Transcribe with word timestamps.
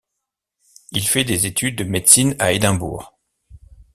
Il 0.93 1.07
fait 1.07 1.23
des 1.25 1.45
études 1.45 1.75
de 1.75 1.83
médecine 1.83 2.35
à 2.39 2.53
Édimbourg. 2.53 3.15